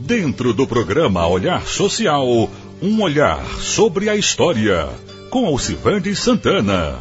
Dentro 0.00 0.54
do 0.54 0.64
programa 0.64 1.26
Olhar 1.26 1.66
Social, 1.66 2.24
um 2.80 3.02
olhar 3.02 3.44
sobre 3.58 4.08
a 4.08 4.14
história, 4.14 4.88
com 5.28 5.44
Alcivande 5.44 6.14
Santana. 6.14 7.00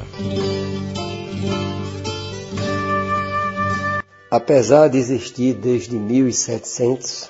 Apesar 4.32 4.88
de 4.88 4.98
existir 4.98 5.54
desde 5.54 5.96
1700, 5.96 7.30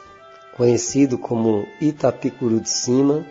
conhecido 0.55 1.17
como 1.17 1.67
Itapicuru 1.81 2.61
de 2.61 2.69
Cima, 2.69 3.25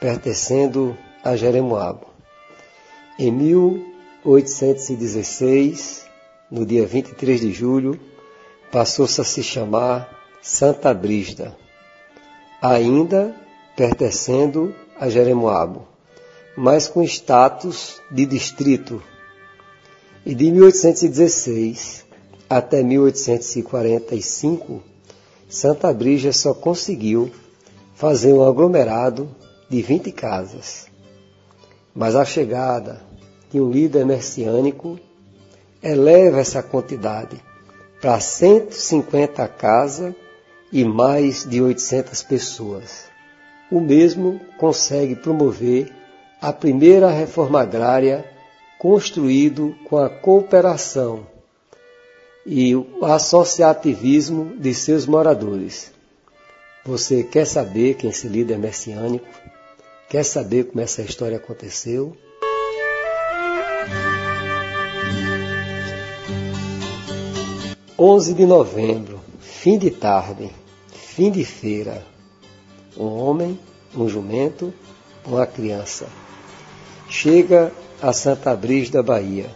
pertencendo 0.00 0.96
a 1.22 1.36
Jeremoabo. 1.36 2.06
Em 3.18 3.30
1816, 3.30 6.06
no 6.50 6.64
dia 6.64 6.86
23 6.86 7.42
de 7.42 7.52
julho, 7.52 8.00
passou-se 8.70 9.20
a 9.20 9.24
se 9.24 9.42
chamar 9.42 10.16
Santa 10.40 10.94
Brígida, 10.94 11.56
ainda 12.62 13.34
pertencendo 13.76 14.72
a 14.98 15.08
Jeremoabo, 15.08 15.88
mas 16.56 16.86
com 16.86 17.02
status 17.02 18.00
de 18.10 18.26
distrito. 18.26 19.02
E 20.24 20.34
de 20.34 20.50
1816 20.50 22.04
até 22.48 22.82
1845, 22.82 24.82
Santa 25.48 25.92
Brígida 25.92 26.32
só 26.32 26.54
conseguiu 26.54 27.30
fazer 27.94 28.32
um 28.32 28.44
aglomerado 28.44 29.34
de 29.68 29.82
20 29.82 30.12
casas. 30.12 30.86
Mas 31.94 32.14
a 32.14 32.24
chegada 32.24 33.02
de 33.50 33.60
um 33.60 33.70
líder 33.70 34.06
messiânico 34.06 34.98
eleva 35.82 36.40
essa 36.40 36.62
quantidade 36.62 37.49
para 38.00 38.18
150 38.18 39.46
casas 39.48 40.14
e 40.72 40.84
mais 40.84 41.44
de 41.44 41.60
800 41.60 42.22
pessoas. 42.22 43.04
O 43.70 43.80
mesmo 43.80 44.40
consegue 44.58 45.14
promover 45.14 45.92
a 46.40 46.52
primeira 46.52 47.10
reforma 47.10 47.60
agrária 47.60 48.24
construído 48.78 49.76
com 49.84 49.98
a 49.98 50.08
cooperação 50.08 51.26
e 52.46 52.74
o 52.74 53.04
associativismo 53.04 54.56
de 54.56 54.72
seus 54.72 55.06
moradores. 55.06 55.92
Você 56.84 57.22
quer 57.22 57.44
saber 57.44 57.94
quem 57.94 58.08
esse 58.08 58.26
líder 58.26 58.58
messiânico? 58.58 59.26
Quer 60.08 60.24
saber 60.24 60.64
como 60.64 60.80
essa 60.80 61.02
história 61.02 61.36
aconteceu? 61.36 62.16
Onze 68.02 68.32
de 68.32 68.46
novembro, 68.46 69.20
fim 69.40 69.76
de 69.76 69.90
tarde, 69.90 70.50
fim 70.88 71.30
de 71.30 71.44
feira. 71.44 72.02
Um 72.96 73.04
homem, 73.04 73.60
um 73.94 74.08
jumento, 74.08 74.72
uma 75.22 75.46
criança. 75.46 76.06
Chega 77.10 77.70
a 78.00 78.10
Santa 78.14 78.56
Brígida, 78.56 79.02
Bahia. 79.02 79.50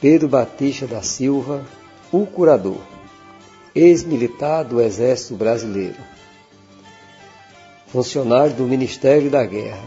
Pedro 0.00 0.26
Batista 0.26 0.86
da 0.86 1.02
Silva, 1.02 1.66
o 2.10 2.24
curador, 2.24 2.80
ex-militar 3.74 4.64
do 4.64 4.80
Exército 4.80 5.34
Brasileiro 5.34 5.98
funcionário 7.88 8.54
do 8.54 8.62
Ministério 8.62 9.30
da 9.30 9.44
Guerra, 9.44 9.84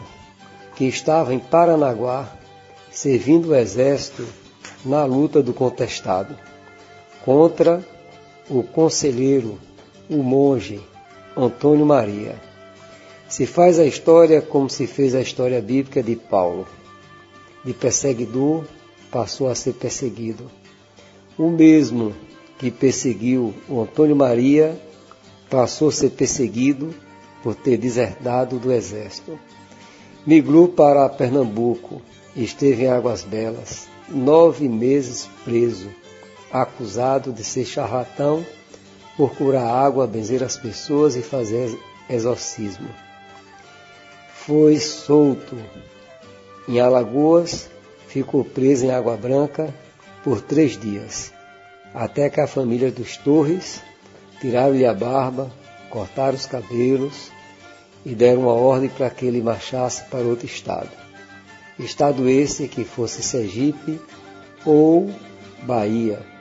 que 0.75 0.85
estava 0.85 1.33
em 1.33 1.39
Paranaguá 1.39 2.29
servindo 2.91 3.49
o 3.49 3.55
exército 3.55 4.23
na 4.85 5.05
luta 5.05 5.41
do 5.41 5.55
contestado 5.55 6.37
contra 7.25 7.83
o 8.47 8.61
conselheiro, 8.61 9.57
o 10.07 10.17
monge 10.17 10.79
Antônio 11.35 11.83
Maria. 11.83 12.39
Se 13.27 13.47
faz 13.47 13.79
a 13.79 13.85
história 13.85 14.39
como 14.43 14.69
se 14.69 14.85
fez 14.85 15.15
a 15.15 15.21
história 15.21 15.59
bíblica 15.59 16.03
de 16.03 16.15
Paulo. 16.15 16.67
De 17.63 17.73
perseguidor 17.73 18.65
passou 19.09 19.49
a 19.49 19.55
ser 19.55 19.73
perseguido. 19.73 20.51
O 21.35 21.49
mesmo 21.49 22.13
que 22.59 22.69
perseguiu 22.69 23.55
o 23.67 23.81
Antônio 23.81 24.15
Maria 24.15 24.79
passou 25.49 25.89
a 25.89 25.91
ser 25.91 26.11
perseguido 26.11 26.93
por 27.41 27.55
ter 27.55 27.77
deserdado 27.77 28.59
do 28.59 28.71
exército. 28.71 29.39
Migrou 30.25 30.67
para 30.67 31.09
Pernambuco 31.09 32.01
esteve 32.35 32.83
em 32.83 32.87
Águas 32.87 33.23
Belas, 33.23 33.87
nove 34.09 34.69
meses 34.69 35.27
preso, 35.43 35.89
acusado 36.61 37.33
de 37.33 37.43
ser 37.43 37.65
charlatão 37.65 38.45
por 39.17 39.35
curar 39.35 39.67
água, 39.67 40.07
benzer 40.07 40.43
as 40.43 40.57
pessoas 40.57 41.15
e 41.15 41.21
fazer 41.21 41.77
exorcismo. 42.09 42.87
Foi 44.33 44.77
solto 44.77 45.57
em 46.67 46.79
Alagoas, 46.79 47.69
ficou 48.07 48.43
preso 48.43 48.85
em 48.85 48.91
Água 48.91 49.17
Branca 49.17 49.73
por 50.23 50.41
três 50.41 50.77
dias, 50.77 51.33
até 51.93 52.29
que 52.29 52.39
a 52.39 52.47
família 52.47 52.91
dos 52.91 53.17
Torres 53.17 53.81
tiraram-lhe 54.39 54.85
a 54.85 54.93
barba, 54.93 55.51
cortaram 55.89 56.35
os 56.35 56.45
cabelos 56.45 57.31
e 58.05 58.13
deram 58.13 58.43
uma 58.43 58.53
ordem 58.53 58.89
para 58.89 59.09
que 59.09 59.25
ele 59.25 59.41
marchasse 59.41 60.03
para 60.05 60.19
outro 60.19 60.45
estado. 60.45 60.89
Estado 61.77 62.29
esse 62.29 62.67
que 62.67 62.85
fosse 62.85 63.21
Sergipe 63.21 63.99
ou 64.65 65.09
Bahia, 65.63 66.34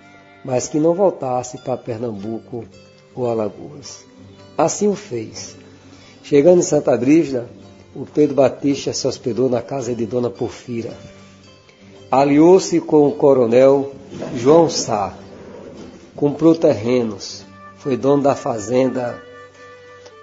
mas 0.44 0.68
que 0.68 0.78
não 0.78 0.94
voltasse 0.94 1.58
para 1.58 1.76
Pernambuco 1.76 2.64
ou 3.14 3.28
Alagoas. 3.28 4.04
Assim 4.56 4.88
o 4.88 4.94
fez. 4.94 5.56
Chegando 6.22 6.58
em 6.58 6.62
Santa 6.62 6.96
Brígida, 6.96 7.48
o 7.94 8.04
Pedro 8.04 8.34
Batista 8.34 8.92
se 8.92 9.06
hospedou 9.06 9.48
na 9.48 9.62
casa 9.62 9.94
de 9.94 10.04
Dona 10.04 10.30
Porfira. 10.30 10.92
Aliou-se 12.10 12.80
com 12.80 13.08
o 13.08 13.12
coronel 13.12 13.92
João 14.36 14.68
Sá, 14.68 15.14
comprou 16.14 16.54
terrenos, 16.54 17.44
foi 17.78 17.96
dono 17.96 18.22
da 18.22 18.34
fazenda 18.34 19.20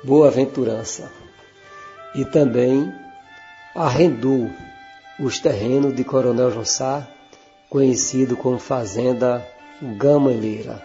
Boa 0.04 0.28
Aventurança 0.28 1.12
e 2.16 2.26
também 2.26 2.92
arrendou 3.76 4.50
os 5.20 5.40
terrenos 5.40 5.96
de 5.96 6.04
Coronel 6.04 6.52
Jossá, 6.52 7.08
conhecido 7.70 8.36
como 8.36 8.58
Fazenda 8.58 9.46
Gamaleira. 9.82 10.80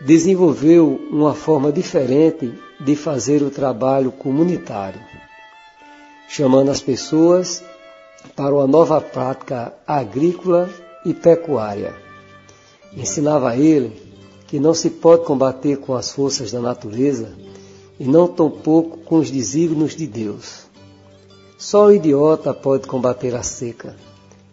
Desenvolveu 0.00 1.00
uma 1.10 1.34
forma 1.34 1.72
diferente 1.72 2.52
de 2.78 2.94
fazer 2.94 3.42
o 3.42 3.50
trabalho 3.50 4.12
comunitário, 4.12 5.00
chamando 6.28 6.70
as 6.70 6.80
pessoas 6.80 7.64
para 8.36 8.54
uma 8.54 8.66
nova 8.68 9.00
prática 9.00 9.74
agrícola 9.84 10.70
e 11.04 11.12
pecuária. 11.12 11.96
Ensinava 12.96 13.50
a 13.50 13.56
ele 13.56 14.00
que 14.46 14.60
não 14.60 14.72
se 14.72 14.88
pode 14.88 15.24
combater 15.24 15.78
com 15.78 15.94
as 15.94 16.12
forças 16.12 16.52
da 16.52 16.60
natureza 16.60 17.32
e 17.98 18.04
não 18.04 18.28
tão 18.28 18.48
pouco 18.48 18.98
com 18.98 19.18
os 19.18 19.32
desígnios 19.32 19.96
de 19.96 20.06
Deus. 20.06 20.68
Só 21.58 21.86
o 21.86 21.92
idiota 21.92 22.54
pode 22.54 22.86
combater 22.86 23.34
a 23.34 23.42
seca, 23.42 23.96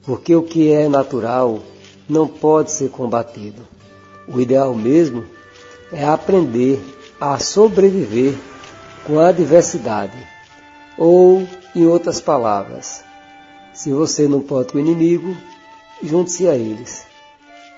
porque 0.03 0.35
o 0.35 0.41
que 0.41 0.72
é 0.72 0.90
natural 0.90 1.62
não 2.08 2.28
pode 2.28 2.72
ser 2.72 2.90
combatido. 2.90 3.62
O 4.28 4.40
ideal 4.40 4.74
mesmo 4.74 5.26
é 5.92 6.04
aprender 6.04 6.82
a 7.20 7.38
sobreviver 7.40 8.36
com 9.06 9.20
a 9.20 9.30
adversidade. 9.30 10.18
Ou, 10.98 11.48
em 11.76 11.86
outras 11.86 12.22
palavras, 12.22 13.04
se 13.74 13.92
você 13.92 14.28
não 14.28 14.42
pode 14.42 14.72
com 14.72 14.78
o 14.78 14.82
inimigo, 14.82 15.36
junte-se 16.02 16.48
a 16.48 16.56
eles. 16.56 17.06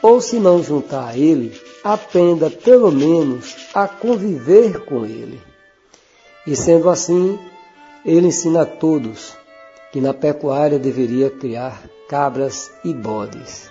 Ou 0.01 0.21
se 0.21 0.39
não 0.39 0.61
juntar 0.61 1.07
a 1.07 1.17
ele, 1.17 1.59
aprenda 1.83 2.49
pelo 2.49 2.91
menos 2.91 3.55
a 3.73 3.87
conviver 3.87 4.85
com 4.85 5.05
ele. 5.05 5.41
E 6.45 6.55
sendo 6.55 6.89
assim, 6.89 7.37
ele 8.05 8.27
ensina 8.27 8.61
a 8.61 8.65
todos 8.65 9.35
que 9.91 9.99
na 9.99 10.13
pecuária 10.13 10.77
deveria 10.77 11.29
criar 11.29 11.81
cabras 12.07 12.71
e 12.83 12.93
bodes, 12.93 13.69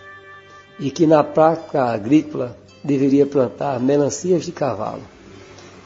e 0.78 0.90
que 0.90 1.06
na 1.06 1.24
prática 1.24 1.84
agrícola 1.84 2.56
deveria 2.82 3.26
plantar 3.26 3.80
melancias 3.80 4.44
de 4.44 4.52
cavalo, 4.52 5.02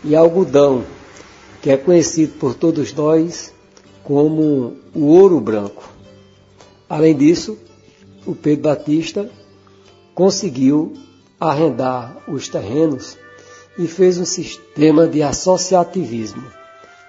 e 0.05 0.15
algodão, 0.17 0.85
que 1.63 1.71
é 1.71 1.77
conhecido 1.77 2.39
por 2.39 2.55
todos 2.55 2.93
nós 2.93 3.53
como 4.03 4.77
o 4.95 5.07
ouro 5.07 5.41
branco. 5.41 5.89
Além 6.89 7.15
disso, 7.15 7.59
o 8.27 8.35
Pedro 8.35 8.65
Batista 8.65 9.31
conseguiu 10.15 10.95
arrendar 11.39 12.17
os 12.29 12.49
terrenos 12.49 13.17
e 13.79 13.87
fez 13.87 14.19
um 14.19 14.25
sistema 14.25 15.07
de 15.07 15.23
associativismo 15.23 16.61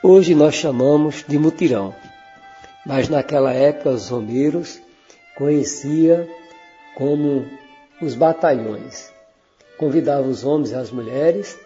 Hoje 0.04 0.34
nós 0.34 0.56
chamamos 0.56 1.24
de 1.28 1.38
mutirão, 1.38 1.94
mas 2.84 3.08
naquela 3.08 3.54
época 3.54 3.92
os 3.92 4.10
romeiros 4.10 4.80
conhecia 5.38 6.28
como 6.96 7.46
os 8.02 8.16
batalhões. 8.16 9.12
convidava 9.78 10.28
os 10.28 10.44
homens 10.44 10.72
e 10.72 10.76
as 10.76 10.92
mulheres, 10.92 11.58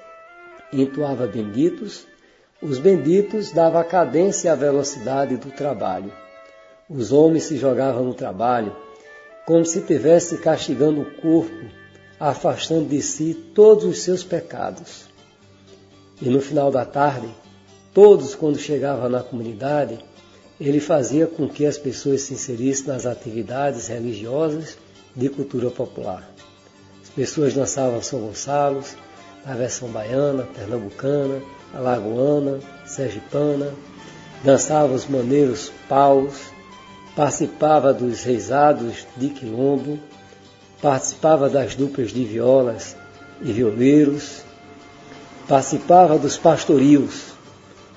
entoava 0.71 1.27
benditos, 1.27 2.05
os 2.61 2.79
benditos 2.79 3.51
davam 3.51 3.81
a 3.81 3.83
cadência 3.83 4.47
e 4.47 4.51
a 4.51 4.55
velocidade 4.55 5.35
do 5.37 5.51
trabalho. 5.51 6.11
Os 6.89 7.11
homens 7.11 7.43
se 7.43 7.57
jogavam 7.57 8.05
no 8.05 8.13
trabalho 8.13 8.75
como 9.45 9.65
se 9.65 9.79
estivesse 9.79 10.37
castigando 10.37 11.01
o 11.01 11.11
corpo, 11.21 11.65
afastando 12.19 12.87
de 12.87 13.01
si 13.01 13.33
todos 13.53 13.83
os 13.83 14.01
seus 14.01 14.23
pecados. 14.23 15.05
E 16.21 16.29
no 16.29 16.41
final 16.41 16.71
da 16.71 16.85
tarde, 16.85 17.27
todos, 17.93 18.33
quando 18.33 18.57
chegavam 18.57 19.09
na 19.09 19.21
comunidade, 19.21 19.99
ele 20.59 20.79
fazia 20.79 21.27
com 21.27 21.47
que 21.47 21.65
as 21.65 21.77
pessoas 21.77 22.21
se 22.21 22.33
inserissem 22.33 22.87
nas 22.87 23.05
atividades 23.05 23.87
religiosas 23.87 24.77
de 25.15 25.29
cultura 25.29 25.69
popular. 25.69 26.29
As 27.01 27.09
pessoas 27.09 27.53
dançavam 27.53 28.01
São 28.01 28.19
Gonçalo, 28.19 28.83
na 29.45 29.53
versão 29.55 29.87
baiana, 29.89 30.43
pernambucana, 30.43 31.41
alagoana, 31.73 32.59
sergipana, 32.85 33.73
dançava 34.43 34.93
os 34.93 35.05
maneiros 35.05 35.71
paus, 35.87 36.33
participava 37.15 37.93
dos 37.93 38.23
reisados 38.23 39.05
de 39.15 39.29
quilombo, 39.29 39.99
participava 40.81 41.49
das 41.49 41.75
duplas 41.75 42.11
de 42.11 42.25
violas 42.25 42.95
e 43.41 43.53
violeiros, 43.53 44.41
participava 45.47 46.17
dos 46.17 46.37
pastorios. 46.37 47.33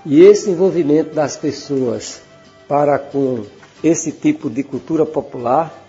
E 0.07 0.21
esse 0.21 0.51
envolvimento 0.51 1.15
das 1.15 1.37
pessoas 1.37 2.21
para 2.69 2.99
com 2.99 3.45
esse 3.83 4.13
tipo 4.13 4.49
de 4.49 4.63
cultura 4.63 5.05
popular 5.05 5.88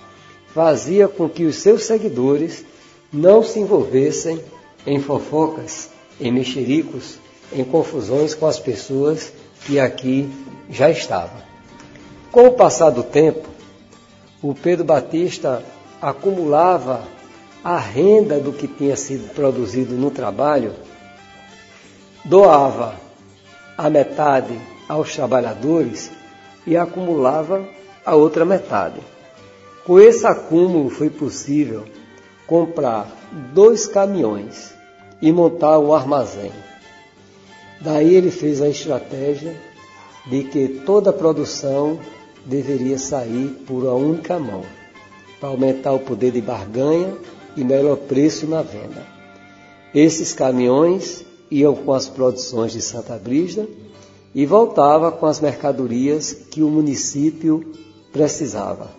fazia 0.53 1.07
com 1.07 1.29
que 1.29 1.45
os 1.45 1.57
seus 1.57 1.83
seguidores 1.83 2.65
não 3.11 3.43
se 3.43 3.59
envolvessem 3.59 4.43
em 4.85 4.99
fofocas, 4.99 5.89
em 6.19 6.31
mexericos, 6.31 7.17
em 7.51 7.63
confusões 7.63 8.33
com 8.33 8.45
as 8.45 8.59
pessoas 8.59 9.31
que 9.65 9.79
aqui 9.79 10.29
já 10.69 10.89
estavam. 10.89 11.41
Com 12.31 12.47
o 12.47 12.53
passar 12.53 12.91
do 12.91 13.03
tempo, 13.03 13.47
o 14.41 14.53
Pedro 14.53 14.85
Batista 14.85 15.63
acumulava 16.01 17.07
a 17.63 17.77
renda 17.77 18.39
do 18.39 18.53
que 18.53 18.67
tinha 18.67 18.95
sido 18.95 19.33
produzido 19.33 19.95
no 19.95 20.11
trabalho, 20.11 20.73
doava 22.23 22.95
a 23.77 23.89
metade 23.89 24.57
aos 24.87 25.13
trabalhadores 25.13 26.11
e 26.65 26.77
acumulava 26.77 27.67
a 28.05 28.15
outra 28.15 28.45
metade. 28.45 28.99
Com 29.89 29.99
esse 29.99 30.27
acúmulo 30.27 30.87
foi 30.91 31.09
possível 31.09 31.83
comprar 32.45 33.11
dois 33.55 33.87
caminhões 33.87 34.71
e 35.19 35.31
montar 35.31 35.79
um 35.79 35.91
armazém. 35.91 36.51
Daí 37.81 38.13
ele 38.13 38.29
fez 38.29 38.61
a 38.61 38.69
estratégia 38.69 39.59
de 40.27 40.43
que 40.43 40.67
toda 40.85 41.09
a 41.09 41.13
produção 41.13 41.99
deveria 42.45 42.99
sair 42.99 43.47
por 43.65 43.83
uma 43.85 43.95
única 43.95 44.37
mão, 44.37 44.61
para 45.39 45.49
aumentar 45.49 45.93
o 45.93 45.99
poder 45.99 46.33
de 46.33 46.41
barganha 46.41 47.17
e 47.57 47.63
melhor 47.63 47.97
preço 47.97 48.45
na 48.45 48.61
venda. 48.61 49.03
Esses 49.91 50.35
caminhões 50.35 51.25
iam 51.49 51.73
com 51.73 51.93
as 51.93 52.07
produções 52.07 52.73
de 52.73 52.81
Santa 52.83 53.17
Brígida 53.17 53.67
e 54.35 54.45
voltava 54.45 55.11
com 55.11 55.25
as 55.25 55.39
mercadorias 55.39 56.31
que 56.31 56.61
o 56.61 56.69
município 56.69 57.73
precisava. 58.13 58.98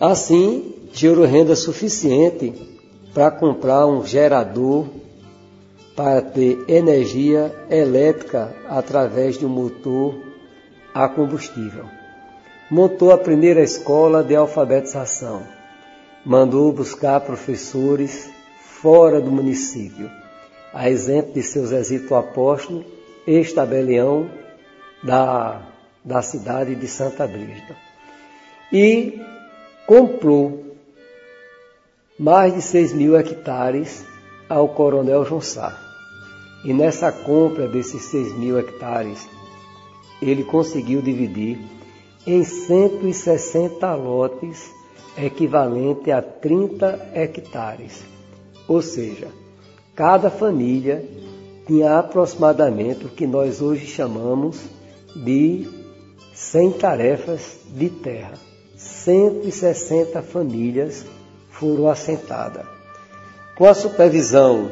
Assim, 0.00 0.74
gerou 0.92 1.24
renda 1.24 1.56
suficiente 1.56 2.52
para 3.12 3.30
comprar 3.30 3.86
um 3.86 4.04
gerador 4.04 4.86
para 5.96 6.22
ter 6.22 6.64
energia 6.68 7.52
elétrica 7.68 8.54
através 8.68 9.36
de 9.36 9.44
um 9.44 9.48
motor 9.48 10.14
a 10.94 11.08
combustível. 11.08 11.86
Montou 12.70 13.10
a 13.10 13.18
primeira 13.18 13.60
escola 13.60 14.22
de 14.22 14.36
alfabetização. 14.36 15.42
Mandou 16.24 16.72
buscar 16.72 17.20
professores 17.22 18.30
fora 18.60 19.20
do 19.20 19.32
município, 19.32 20.08
a 20.72 20.88
exemplo 20.88 21.32
de 21.32 21.42
seu 21.42 21.66
Zezito 21.66 22.14
Apóstolo, 22.14 22.84
ex-tabelião 23.26 24.30
da, 25.02 25.62
da 26.04 26.22
cidade 26.22 26.76
de 26.76 26.86
Santa 26.86 27.26
Brígida. 27.26 27.76
E 28.72 29.20
comprou 29.88 30.76
mais 32.18 32.54
de 32.54 32.60
6 32.60 32.92
mil 32.92 33.18
hectares 33.18 34.04
ao 34.46 34.68
coronel 34.68 35.24
João. 35.24 35.40
E 36.62 36.74
nessa 36.74 37.10
compra 37.10 37.66
desses 37.66 38.02
6 38.02 38.36
mil 38.36 38.58
hectares, 38.58 39.26
ele 40.20 40.44
conseguiu 40.44 41.00
dividir 41.00 41.58
em 42.26 42.44
160 42.44 43.94
lotes, 43.94 44.70
equivalente 45.16 46.10
a 46.10 46.20
30 46.20 47.12
hectares. 47.14 48.04
Ou 48.68 48.82
seja, 48.82 49.28
cada 49.94 50.28
família 50.28 51.02
tinha 51.66 51.98
aproximadamente 51.98 53.06
o 53.06 53.08
que 53.08 53.26
nós 53.26 53.62
hoje 53.62 53.86
chamamos 53.86 54.60
de 55.16 55.66
100 56.34 56.72
tarefas 56.72 57.58
de 57.70 57.88
terra. 57.88 58.47
160 58.78 60.22
famílias 60.22 61.04
foram 61.50 61.88
assentadas. 61.88 62.64
Com 63.56 63.66
a 63.66 63.74
supervisão 63.74 64.70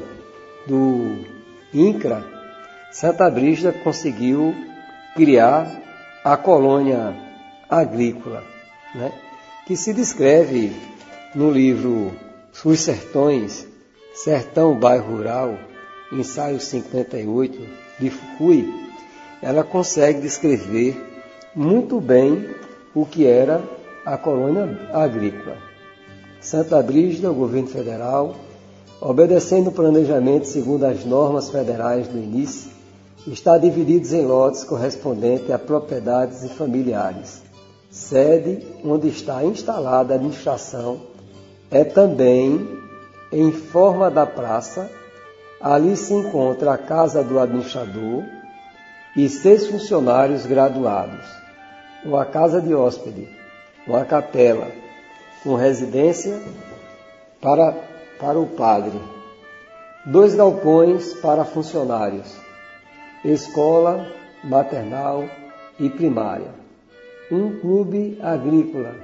do 0.65 1.25
INCRA, 1.75 2.25
Santa 2.93 3.29
Brígida 3.29 3.73
conseguiu 3.73 4.55
criar 5.17 5.83
a 6.23 6.37
colônia 6.37 7.17
agrícola, 7.69 8.45
né? 8.95 9.13
que 9.67 9.77
se 9.77 9.93
descreve 9.93 10.73
no 11.35 11.51
livro 11.51 12.13
Os 12.65 12.81
Sertões, 12.81 13.67
Sertão 14.15 14.79
Bairro 14.79 15.17
Rural, 15.17 15.59
ensaio 16.13 16.61
58 16.61 17.61
de 17.99 18.11
Fukui, 18.11 18.73
ela 19.43 19.65
consegue 19.65 20.21
descrever 20.21 20.97
muito 21.57 22.01
bem 22.01 22.49
o 22.95 23.05
que 23.05 23.27
era 23.27 23.76
a 24.07 24.17
colônia 24.17 24.89
agrícola. 24.93 25.57
Santa 26.41 26.81
Brígida, 26.81 27.29
o 27.29 27.35
governo 27.35 27.67
federal, 27.67 28.37
obedecendo 29.01 29.71
o 29.71 29.73
planejamento 29.73 30.47
segundo 30.47 30.85
as 30.85 31.05
normas 31.05 31.51
federais 31.51 32.07
do 32.07 32.17
início, 32.17 32.71
está 33.27 33.59
dividido 33.59 34.15
em 34.15 34.25
lotes 34.25 34.63
correspondentes 34.63 35.51
a 35.51 35.59
propriedades 35.59 36.45
e 36.45 36.49
familiares. 36.49 37.43
Sede 37.91 38.65
onde 38.85 39.09
está 39.09 39.45
instalada 39.45 40.15
a 40.15 40.17
administração 40.17 41.01
é 41.69 41.83
também 41.83 42.79
em 43.33 43.51
forma 43.51 44.09
da 44.09 44.25
praça. 44.25 44.89
Ali 45.61 45.97
se 45.97 46.15
encontra 46.15 46.75
a 46.75 46.79
casa 46.79 47.25
do 47.25 47.41
administrador 47.41 48.23
e 49.17 49.29
seis 49.29 49.67
funcionários 49.67 50.47
graduados, 50.47 51.27
uma 52.05 52.25
casa 52.25 52.61
de 52.61 52.73
hóspede, 52.75 53.36
uma 53.87 54.05
capela, 54.05 54.71
com 55.43 55.55
residência 55.55 56.43
para 57.41 57.73
para 58.19 58.39
o 58.39 58.47
padre, 58.47 58.99
dois 60.07 60.35
galpões 60.35 61.13
para 61.15 61.45
funcionários, 61.45 62.35
escola, 63.25 64.11
maternal 64.43 65.25
e 65.79 65.91
primária, 65.91 66.49
um 67.31 67.59
clube 67.61 68.19
agrícola, 68.23 68.95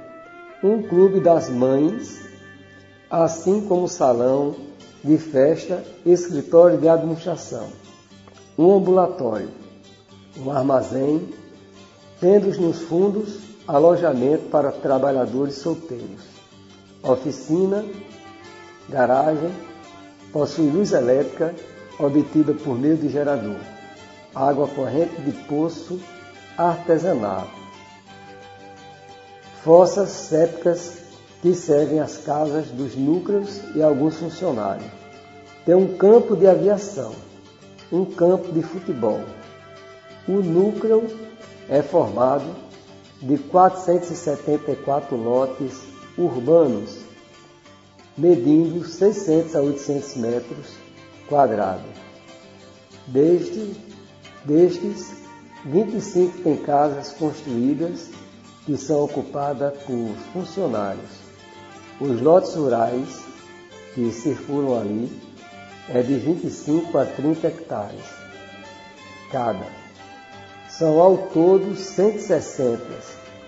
um 0.63 0.81
clube 0.81 1.19
das 1.19 1.49
mães, 1.49 2.21
assim 3.09 3.61
como 3.67 3.87
salão 3.87 4.55
de 5.03 5.17
festa, 5.17 5.83
escritório 6.05 6.79
de 6.79 6.89
administração, 6.89 7.67
um 8.57 8.73
ambulatório, 8.73 9.49
um 10.37 10.49
armazém, 10.49 11.29
tendo 12.19 12.49
nos 12.59 12.81
fundos 12.81 13.42
alojamento 13.67 14.49
para 14.49 14.71
trabalhadores 14.71 15.55
solteiros, 15.55 16.21
oficina 17.01 17.83
garagem, 18.89 19.51
possui 20.31 20.69
luz 20.69 20.91
elétrica 20.91 21.53
obtida 21.99 22.53
por 22.53 22.77
meio 22.77 22.97
de 22.97 23.09
gerador, 23.09 23.59
água 24.35 24.67
corrente 24.67 25.21
de 25.21 25.31
poço 25.47 25.99
artesanal, 26.57 27.47
fossas 29.63 30.09
sépticas 30.09 30.97
que 31.41 31.53
servem 31.53 31.99
as 31.99 32.17
casas 32.17 32.67
dos 32.67 32.95
núcleos 32.95 33.61
e 33.75 33.81
alguns 33.81 34.17
funcionários. 34.17 34.89
Tem 35.65 35.75
um 35.75 35.97
campo 35.97 36.35
de 36.35 36.47
aviação, 36.47 37.13
um 37.91 38.05
campo 38.05 38.51
de 38.51 38.61
futebol. 38.61 39.21
O 40.27 40.41
núcleo 40.41 41.05
é 41.69 41.81
formado 41.81 42.45
de 43.23 43.37
474 43.37 45.15
lotes 45.15 45.81
urbanos 46.17 46.97
medindo 48.17 48.85
600 48.85 49.55
a 49.55 49.61
800 49.61 50.15
metros 50.17 50.67
quadrados. 51.27 51.89
Desde, 53.07 53.75
destes, 54.43 55.23
25 55.65 56.39
têm 56.39 56.57
casas 56.57 57.13
construídas 57.13 58.09
que 58.65 58.77
são 58.77 59.05
ocupadas 59.05 59.73
por 59.83 60.09
funcionários. 60.33 61.09
Os 61.99 62.21
lotes 62.21 62.53
rurais 62.55 63.23
que 63.95 64.11
circulam 64.11 64.79
ali 64.79 65.21
é 65.89 66.01
de 66.01 66.15
25 66.15 66.97
a 66.97 67.05
30 67.05 67.47
hectares 67.47 68.03
cada. 69.31 69.82
São 70.83 70.99
ao 70.99 71.17
todo 71.17 71.77
160 71.77 72.81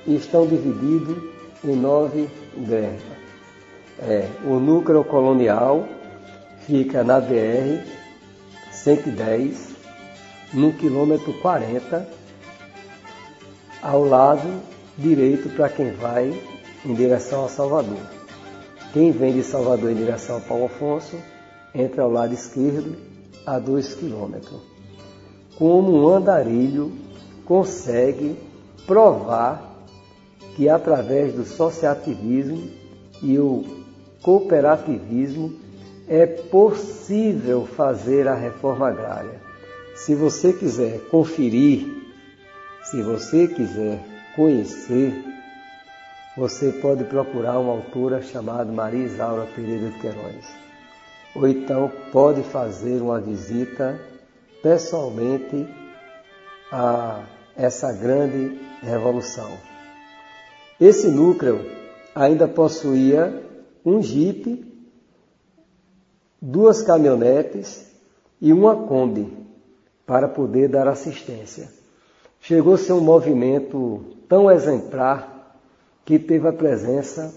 e 0.08 0.16
estão 0.16 0.48
divididos 0.48 1.22
em 1.66 1.76
nove 1.76 2.30
guerras. 2.58 3.02
É, 4.00 4.30
o 4.46 4.58
núcleo 4.58 5.04
colonial 5.04 5.86
fica 6.66 7.04
na 7.04 7.20
BR 7.20 7.84
110, 8.72 9.76
no 10.54 10.72
quilômetro 10.72 11.34
40, 11.42 12.08
ao 13.82 14.06
lado 14.06 14.62
direito 14.98 15.50
para 15.58 15.68
quem 15.68 15.92
vai 15.92 16.42
em 16.86 16.94
direção 16.94 17.44
a 17.44 17.50
Salvador. 17.50 18.00
Quem 18.94 19.12
vem 19.12 19.34
de 19.34 19.44
Salvador 19.44 19.92
em 19.92 19.96
direção 19.96 20.38
a 20.38 20.40
Paulo 20.40 20.68
Afonso 20.68 21.18
entra 21.74 22.02
ao 22.02 22.10
lado 22.10 22.34
esquerdo 22.34 22.96
a 23.46 23.60
2 23.60 23.96
quilômetros. 23.96 24.62
Como 25.58 26.02
um 26.02 26.08
andarilho 26.08 27.04
consegue 27.46 28.36
provar 28.86 29.76
que 30.56 30.68
através 30.70 31.34
do 31.34 31.46
sociativismo 31.46 32.70
e 33.22 33.38
o 33.40 33.64
cooperativismo 34.22 35.54
é 36.08 36.26
possível 36.26 37.66
fazer 37.66 38.28
a 38.28 38.36
reforma 38.36 38.90
agrária. 38.90 39.42
Se 39.96 40.14
você 40.14 40.54
quiser 40.54 41.00
conferir, 41.10 41.86
se 42.84 43.02
você 43.02 43.48
quiser 43.48 44.00
conhecer, 44.36 45.14
você 46.38 46.72
pode 46.72 47.04
procurar 47.06 47.60
uma 47.60 47.74
autora 47.74 48.22
chamada 48.22 48.72
Maria 48.72 49.06
Isaura 49.06 49.48
Pereira 49.56 49.90
de 49.90 50.00
Queiroz. 50.00 50.46
Ou 51.36 51.48
então 51.48 51.92
pode 52.12 52.44
fazer 52.44 53.02
uma 53.02 53.20
visita 53.20 54.00
pessoalmente 54.62 55.68
a 56.72 57.24
essa 57.56 57.92
grande 57.92 58.60
revolução. 58.82 59.50
Esse 60.80 61.08
núcleo 61.08 61.60
ainda 62.14 62.48
possuía 62.48 63.44
um 63.86 64.02
jipe, 64.02 64.66
duas 66.42 66.82
caminhonetes 66.82 67.86
e 68.42 68.52
uma 68.52 68.76
Kombi 68.76 69.32
para 70.06 70.28
poder 70.28 70.70
dar 70.70 70.88
assistência. 70.88 71.70
Chegou 72.42 72.76
a 72.76 72.78
ser 72.78 72.94
um 72.94 73.02
movimento 73.02 74.04
tão 74.28 74.52
exemplar 74.52 75.58
que 76.04 76.20
teve 76.20 76.48
a 76.48 76.54
presença 76.54 77.34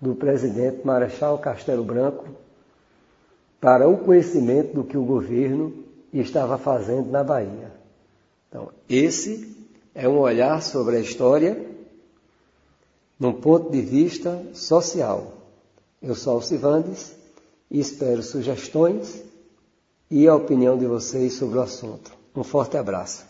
do 0.00 0.14
presidente 0.14 0.84
Marechal 0.84 1.38
Castelo 1.38 1.84
Branco 1.84 2.26
para 3.60 3.88
o 3.88 3.96
conhecimento 3.96 4.74
do 4.74 4.84
que 4.84 4.98
o 4.98 5.04
governo 5.04 5.72
estava 6.12 6.58
fazendo 6.58 7.10
na 7.10 7.22
Bahia. 7.22 7.81
Então, 8.52 8.68
esse 8.86 9.56
é 9.94 10.06
um 10.06 10.18
olhar 10.18 10.60
sobre 10.60 10.96
a 10.96 11.00
história 11.00 11.58
num 13.18 13.32
ponto 13.32 13.72
de 13.72 13.80
vista 13.80 14.44
social. 14.52 15.32
Eu 16.02 16.14
sou 16.14 16.34
Alcivandes 16.34 17.12
e 17.70 17.80
espero 17.80 18.22
sugestões 18.22 19.22
e 20.10 20.28
a 20.28 20.34
opinião 20.34 20.76
de 20.76 20.84
vocês 20.84 21.32
sobre 21.32 21.56
o 21.56 21.62
assunto. 21.62 22.12
Um 22.36 22.44
forte 22.44 22.76
abraço. 22.76 23.24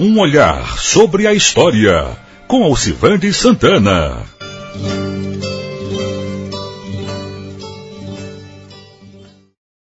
Um 0.00 0.18
olhar 0.18 0.78
sobre 0.78 1.26
a 1.26 1.34
história 1.34 2.16
com 2.48 2.64
Alcivandes 2.64 3.36
Santana. 3.36 4.33